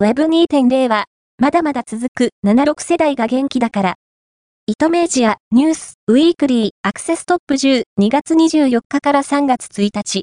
[0.00, 1.06] Web2.0 は、
[1.38, 3.94] まだまだ続く76世代が元気だから。
[4.68, 10.16] 糸メージアニュースウィークリーアクセストップ10 2月24日から3月1日。